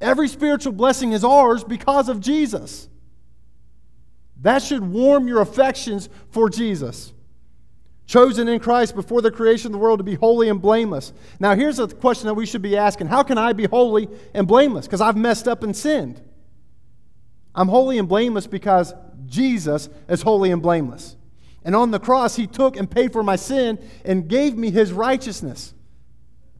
[0.00, 2.88] Every spiritual blessing is ours because of Jesus.
[4.40, 7.12] That should warm your affections for Jesus
[8.12, 11.14] chosen in Christ before the creation of the world to be holy and blameless.
[11.40, 14.46] Now, here's a question that we should be asking How can I be holy and
[14.46, 14.86] blameless?
[14.86, 16.20] Because I've messed up and sinned.
[17.54, 18.94] I'm holy and blameless because
[19.26, 21.16] Jesus is holy and blameless.
[21.64, 24.92] And on the cross, he took and paid for my sin and gave me his
[24.92, 25.74] righteousness.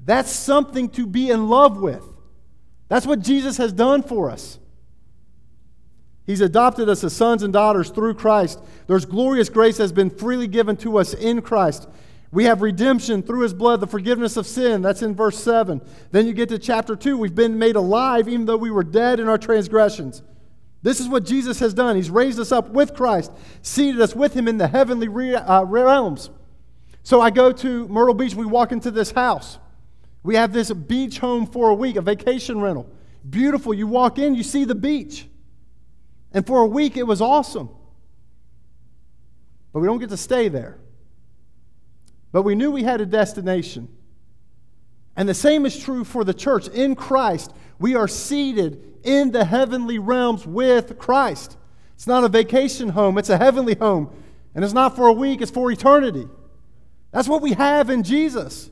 [0.04, 2.04] That's something to be in love with.
[2.88, 4.58] That's what Jesus has done for us.
[6.26, 8.60] He's adopted us as sons and daughters through Christ.
[8.86, 11.88] There's glorious grace that has been freely given to us in Christ.
[12.30, 14.82] We have redemption through his blood, the forgiveness of sin.
[14.82, 15.80] That's in verse 7.
[16.12, 17.18] Then you get to chapter 2.
[17.18, 20.22] We've been made alive even though we were dead in our transgressions.
[20.82, 21.94] This is what Jesus has done.
[21.94, 23.30] He's raised us up with Christ,
[23.62, 26.30] seated us with him in the heavenly uh, realms.
[27.04, 28.34] So I go to Myrtle Beach.
[28.34, 29.58] We walk into this house.
[30.22, 32.88] We have this beach home for a week, a vacation rental.
[33.28, 33.74] Beautiful.
[33.74, 35.26] You walk in, you see the beach.
[36.32, 37.68] And for a week, it was awesome.
[39.72, 40.78] But we don't get to stay there.
[42.30, 43.88] But we knew we had a destination.
[45.16, 46.68] And the same is true for the church.
[46.68, 51.56] In Christ, we are seated in the heavenly realms with Christ.
[51.94, 54.14] It's not a vacation home, it's a heavenly home.
[54.54, 56.28] And it's not for a week, it's for eternity.
[57.10, 58.70] That's what we have in Jesus.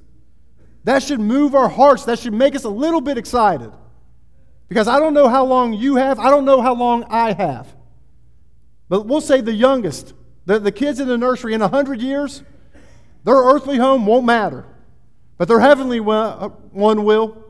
[0.84, 3.72] That should move our hearts, that should make us a little bit excited.
[4.68, 7.66] Because I don't know how long you have, I don't know how long I have.
[8.88, 10.14] But we'll say the youngest,
[10.46, 12.42] the, the kids in the nursery, in 100 years,
[13.24, 14.66] their earthly home won't matter.
[15.38, 17.49] But their heavenly uh, one will,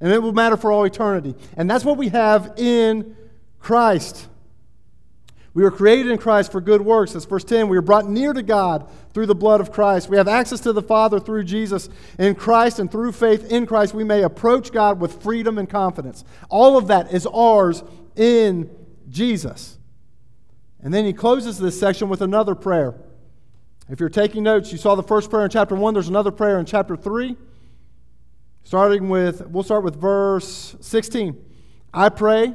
[0.00, 1.34] and it will matter for all eternity.
[1.56, 3.16] And that's what we have in
[3.58, 4.28] Christ.
[5.54, 7.14] We were created in Christ for good works.
[7.14, 7.68] That's verse 10.
[7.68, 10.10] We were brought near to God through the blood of Christ.
[10.10, 13.94] We have access to the Father through Jesus in Christ, and through faith in Christ,
[13.94, 16.24] we may approach God with freedom and confidence.
[16.50, 17.82] All of that is ours
[18.16, 18.68] in
[19.08, 19.78] Jesus.
[20.82, 22.94] And then he closes this section with another prayer.
[23.88, 26.58] If you're taking notes, you saw the first prayer in chapter 1, there's another prayer
[26.58, 27.34] in chapter 3.
[28.66, 31.40] Starting with, we'll start with verse 16.
[31.94, 32.52] I pray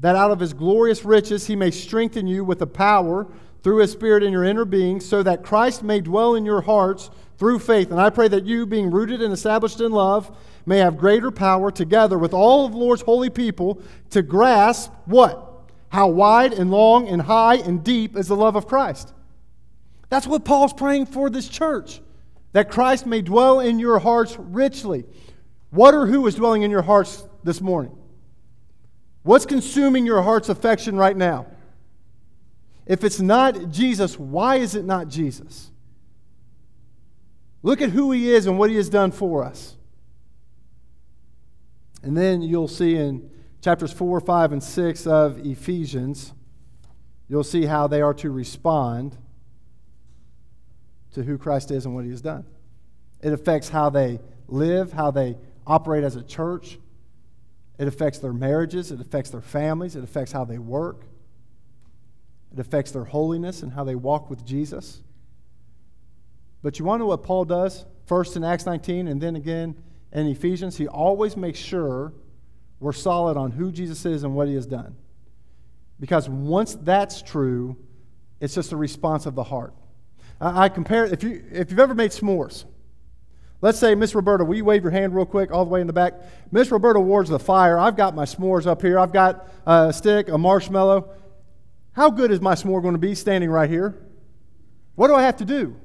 [0.00, 3.26] that out of his glorious riches he may strengthen you with the power
[3.62, 7.08] through his Spirit in your inner being, so that Christ may dwell in your hearts
[7.38, 7.90] through faith.
[7.90, 11.70] And I pray that you, being rooted and established in love, may have greater power
[11.70, 15.62] together with all of the Lord's holy people to grasp what?
[15.88, 19.14] How wide and long and high and deep is the love of Christ.
[20.10, 22.01] That's what Paul's praying for this church,
[22.52, 25.04] that Christ may dwell in your hearts richly.
[25.70, 27.96] What or who is dwelling in your hearts this morning?
[29.22, 31.46] What's consuming your heart's affection right now?
[32.86, 35.70] If it's not Jesus, why is it not Jesus?
[37.62, 39.76] Look at who he is and what he has done for us.
[42.02, 43.30] And then you'll see in
[43.62, 46.32] chapters 4, 5, and 6 of Ephesians,
[47.28, 49.16] you'll see how they are to respond
[51.12, 52.44] to who Christ is and what he has done.
[53.22, 56.78] It affects how they live, how they operate as a church,
[57.78, 61.04] it affects their marriages, it affects their families, it affects how they work,
[62.52, 65.02] it affects their holiness and how they walk with Jesus.
[66.62, 67.84] But you want to know what Paul does?
[68.06, 69.74] First in Acts 19 and then again
[70.12, 70.76] in Ephesians?
[70.76, 72.12] He always makes sure
[72.78, 74.94] we're solid on who Jesus is and what he has done.
[75.98, 77.76] Because once that's true,
[78.40, 79.72] it's just a response of the heart.
[80.42, 82.66] I, I compare, if, you, if you've ever made s'mores,
[83.62, 85.86] Let's say, Miss Roberta, will you wave your hand real quick all the way in
[85.86, 86.14] the back?
[86.50, 87.78] Miss Roberta wards the fire.
[87.78, 88.98] I've got my s'mores up here.
[88.98, 91.08] I've got a stick, a marshmallow.
[91.92, 94.04] How good is my s'more going to be standing right here?
[94.96, 95.76] What do I have to do?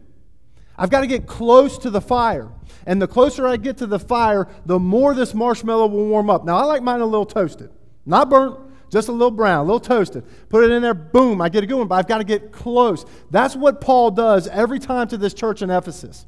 [0.76, 2.50] I've got to get close to the fire.
[2.88, 6.46] And the closer I get to the fire, the more this marshmallow will warm up.
[6.46, 7.70] Now, I like mine a little toasted,
[8.08, 10.24] not burnt, just a little brown, a little toasted.
[10.50, 12.52] Put it in there, boom, I get a good one, but I've got to get
[12.52, 13.06] close.
[13.32, 16.26] That's what Paul does every time to this church in Ephesus.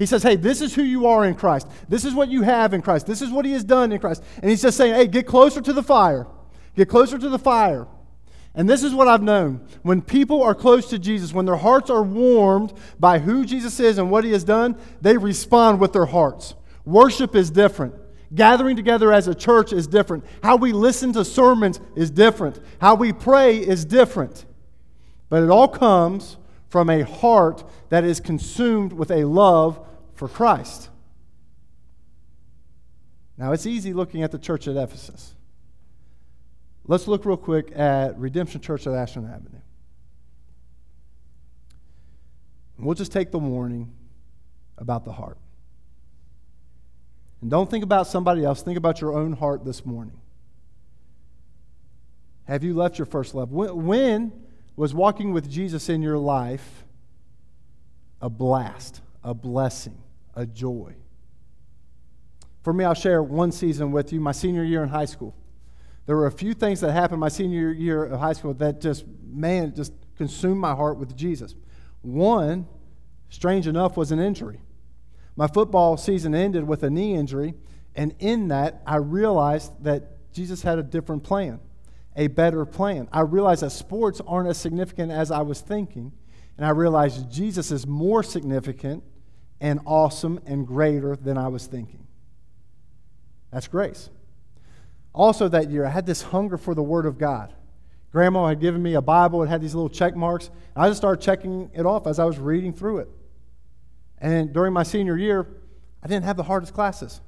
[0.00, 1.68] He says, Hey, this is who you are in Christ.
[1.88, 3.06] This is what you have in Christ.
[3.06, 4.24] This is what He has done in Christ.
[4.40, 6.26] And He's just saying, Hey, get closer to the fire.
[6.74, 7.86] Get closer to the fire.
[8.54, 9.66] And this is what I've known.
[9.82, 13.98] When people are close to Jesus, when their hearts are warmed by who Jesus is
[13.98, 16.54] and what He has done, they respond with their hearts.
[16.86, 17.94] Worship is different.
[18.34, 20.24] Gathering together as a church is different.
[20.42, 22.60] How we listen to sermons is different.
[22.80, 24.44] How we pray is different.
[25.28, 26.36] But it all comes
[26.68, 30.90] from a heart that is consumed with a love for Christ.
[33.36, 35.34] Now, it's easy looking at the church at Ephesus.
[36.84, 39.60] Let's look real quick at Redemption Church at Ashland Avenue.
[42.78, 43.92] We'll just take the warning
[44.78, 45.38] about the heart.
[47.40, 50.20] And don't think about somebody else, think about your own heart this morning.
[52.44, 53.52] Have you left your first love?
[53.52, 54.32] When, when
[54.76, 56.84] was walking with Jesus in your life
[58.20, 59.96] a blast, a blessing,
[60.34, 60.94] a joy?
[62.62, 65.34] For me, I'll share one season with you, my senior year in high school.
[66.06, 69.04] There were a few things that happened my senior year of high school that just,
[69.24, 71.54] man, just consumed my heart with Jesus.
[72.02, 72.66] One,
[73.28, 74.60] strange enough, was an injury.
[75.36, 77.54] My football season ended with a knee injury,
[77.94, 81.60] and in that, I realized that Jesus had a different plan,
[82.16, 83.08] a better plan.
[83.12, 86.12] I realized that sports aren't as significant as I was thinking,
[86.56, 89.02] and I realized Jesus is more significant
[89.60, 92.06] and awesome and greater than I was thinking.
[93.50, 94.10] That's grace.
[95.12, 97.54] Also, that year, I had this hunger for the Word of God.
[98.12, 100.50] Grandma had given me a Bible, it had these little check marks.
[100.74, 103.08] I just started checking it off as I was reading through it.
[104.20, 105.46] And during my senior year,
[106.02, 107.20] I didn't have the hardest classes.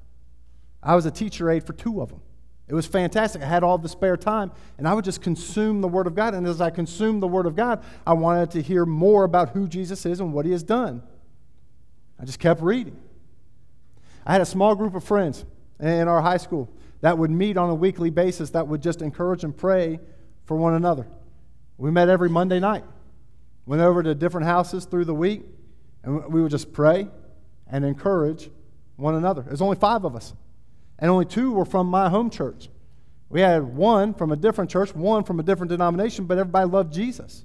[0.82, 2.20] I was a teacher aide for two of them.
[2.68, 3.42] It was fantastic.
[3.42, 6.34] I had all the spare time, and I would just consume the Word of God.
[6.34, 9.68] And as I consumed the Word of God, I wanted to hear more about who
[9.68, 11.02] Jesus is and what He has done.
[12.18, 12.96] I just kept reading.
[14.24, 15.44] I had a small group of friends
[15.80, 16.70] in our high school
[17.00, 19.98] that would meet on a weekly basis that would just encourage and pray
[20.44, 21.06] for one another.
[21.76, 22.84] We met every Monday night,
[23.66, 25.42] went over to different houses through the week,
[26.02, 27.08] and we would just pray
[27.66, 28.50] and encourage
[28.96, 29.42] one another.
[29.42, 30.34] There's only five of us,
[30.98, 32.68] and only two were from my home church.
[33.28, 36.92] We had one from a different church, one from a different denomination, but everybody loved
[36.92, 37.44] Jesus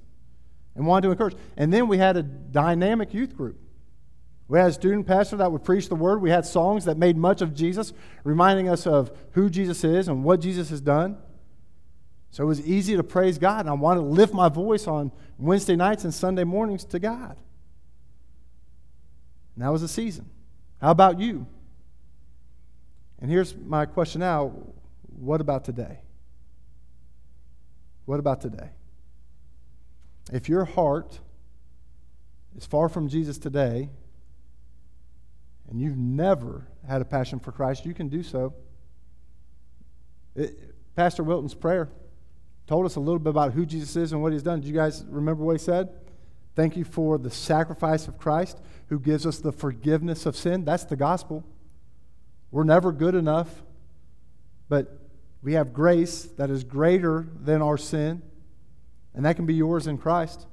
[0.74, 1.34] and wanted to encourage.
[1.56, 3.58] And then we had a dynamic youth group.
[4.48, 6.22] We had a student pastor that would preach the word.
[6.22, 7.92] We had songs that made much of Jesus,
[8.24, 11.18] reminding us of who Jesus is and what Jesus has done.
[12.30, 15.10] So it was easy to praise God, and I wanted to lift my voice on
[15.38, 17.36] Wednesday nights and Sunday mornings to God.
[19.58, 20.30] And that was a season.
[20.80, 21.44] How about you?
[23.18, 24.52] And here's my question now
[25.18, 25.98] what about today?
[28.04, 28.68] What about today?
[30.32, 31.18] If your heart
[32.56, 33.90] is far from Jesus today,
[35.68, 38.54] and you've never had a passion for Christ, you can do so.
[40.36, 41.88] It, Pastor Wilton's prayer
[42.68, 44.60] told us a little bit about who Jesus is and what he's done.
[44.60, 45.88] Do you guys remember what he said?
[46.58, 50.64] Thank you for the sacrifice of Christ who gives us the forgiveness of sin.
[50.64, 51.44] That's the gospel.
[52.50, 53.62] We're never good enough,
[54.68, 55.08] but
[55.40, 58.22] we have grace that is greater than our sin,
[59.14, 60.48] and that can be yours in Christ.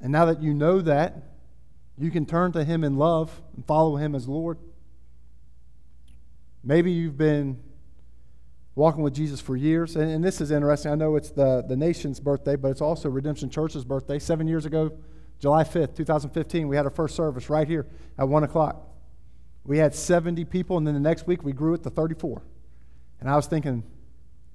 [0.00, 1.24] And now that you know that,
[1.98, 4.58] you can turn to Him in love and follow Him as Lord.
[6.62, 7.58] Maybe you've been
[8.78, 9.96] walking with Jesus for years.
[9.96, 10.92] And, and, this is interesting.
[10.92, 14.20] I know it's the, the nation's birthday, but it's also Redemption Church's birthday.
[14.20, 14.96] Seven years ago,
[15.40, 18.86] July 5th, 2015, we had our first service right here at 1 o'clock.
[19.64, 22.40] We had 70 people, and then the next week we grew it to 34.
[23.20, 23.82] And I was thinking,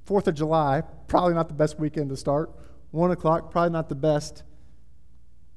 [0.08, 2.50] 4th of July, probably not the best weekend to start.
[2.92, 4.44] 1 o'clock, probably not the best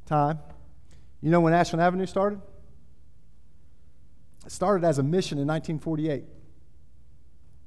[0.06, 0.40] time.
[1.22, 2.40] You know when Ashland Avenue started?
[4.44, 6.24] It started as a mission in 1948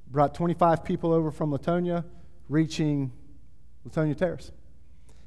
[0.09, 2.03] brought 25 people over from Latonia,
[2.47, 3.11] reaching
[3.87, 4.51] Latonia Terrace.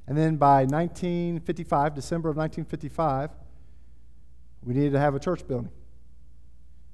[0.07, 3.31] And then by 1955, December of 1955,
[4.65, 5.71] we needed to have a church building.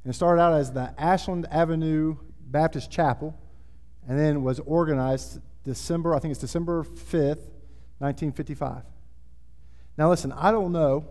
[0.05, 3.39] And it started out as the Ashland Avenue Baptist Chapel,
[4.07, 7.51] and then was organized December, I think it's December 5th,
[7.99, 8.85] 1955.
[9.97, 11.07] Now, listen, I don't know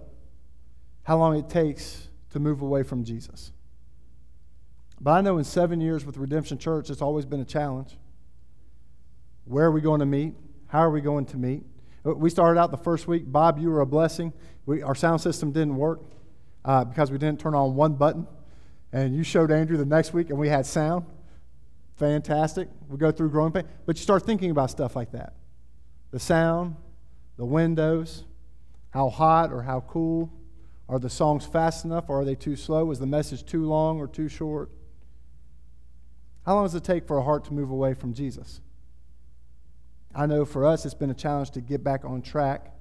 [1.04, 3.52] how long it takes to move away from Jesus.
[5.00, 7.98] But I know in seven years with Redemption Church, it's always been a challenge.
[9.46, 10.34] Where are we going to meet?
[10.68, 11.64] How are we going to meet?
[12.06, 13.32] Uh, we started out the first week.
[13.32, 14.34] Bob, you were a blessing.
[14.66, 16.02] We, our sound system didn't work
[16.66, 18.28] uh, because we didn't turn on one button.
[18.92, 21.06] And you showed Andrew the next week, and we had sound.
[21.98, 22.68] Fantastic.
[22.90, 23.64] We go through growing pain.
[23.86, 25.34] But you start thinking about stuff like that
[26.12, 26.76] the sound,
[27.38, 28.24] the windows,
[28.92, 30.32] how hot or how cool,
[30.90, 32.92] Are the songs fast enough or are they too slow?
[32.92, 34.72] Is the message too long or too short?
[36.48, 38.62] How long does it take for a heart to move away from Jesus?
[40.16, 42.74] I know for us it's been a challenge to get back on track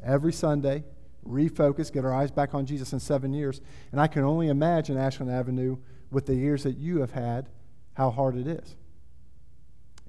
[0.00, 0.84] every Sunday,
[1.26, 3.60] refocus, get our eyes back on Jesus in seven years.
[3.90, 5.78] And I can only imagine Ashland Avenue
[6.12, 7.48] with the years that you have had,
[7.94, 8.76] how hard it is.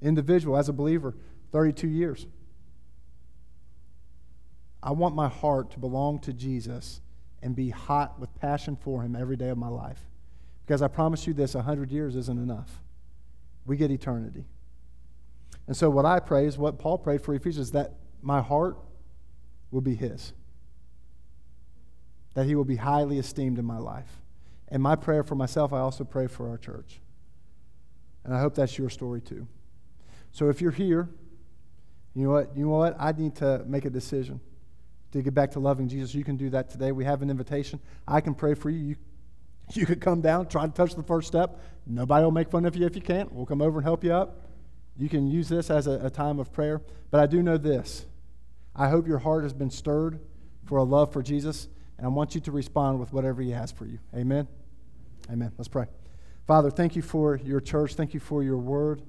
[0.00, 1.16] Individual, as a believer,
[1.50, 2.28] 32 years.
[4.80, 7.00] I want my heart to belong to Jesus
[7.42, 10.06] and be hot with passion for him every day of my life.
[10.64, 12.80] Because I promise you this 100 years isn't enough.
[13.66, 14.44] We get eternity.
[15.66, 18.76] And so, what I pray is what Paul prayed for Ephesians that my heart
[19.70, 20.32] will be his,
[22.34, 24.20] that he will be highly esteemed in my life.
[24.68, 27.00] And my prayer for myself, I also pray for our church.
[28.24, 29.46] And I hope that's your story too.
[30.32, 31.08] So, if you're here,
[32.14, 32.56] you know what?
[32.56, 32.96] You know what?
[32.98, 34.40] I need to make a decision
[35.12, 36.14] to get back to loving Jesus.
[36.14, 36.90] You can do that today.
[36.92, 37.80] We have an invitation.
[38.08, 38.78] I can pray for you.
[38.78, 38.96] You
[39.72, 41.60] you could come down, try to touch the first step.
[41.86, 43.32] Nobody will make fun of you if you can't.
[43.32, 44.46] We'll come over and help you up.
[44.96, 46.80] You can use this as a, a time of prayer.
[47.10, 48.06] But I do know this
[48.74, 50.20] I hope your heart has been stirred
[50.64, 53.72] for a love for Jesus, and I want you to respond with whatever He has
[53.72, 53.98] for you.
[54.14, 54.48] Amen?
[55.30, 55.52] Amen.
[55.56, 55.86] Let's pray.
[56.46, 57.94] Father, thank you for your church.
[57.94, 59.02] Thank you for your word.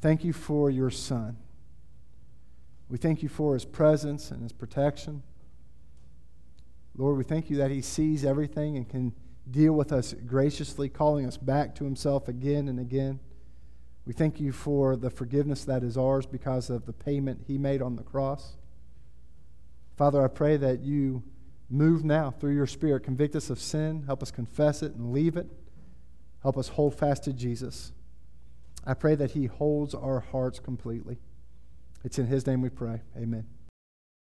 [0.00, 1.36] Thank you for your Son.
[2.88, 5.22] We thank you for His presence and His protection.
[6.96, 9.12] Lord, we thank you that He sees everything and can
[9.50, 13.20] deal with us graciously, calling us back to Himself again and again.
[14.06, 17.82] We thank you for the forgiveness that is ours because of the payment He made
[17.82, 18.56] on the cross.
[19.96, 21.22] Father, I pray that you
[21.68, 25.36] move now through your Spirit, convict us of sin, help us confess it and leave
[25.36, 25.46] it,
[26.42, 27.92] help us hold fast to Jesus.
[28.86, 31.18] I pray that He holds our hearts completely.
[32.02, 33.02] It's in His name we pray.
[33.16, 33.46] Amen.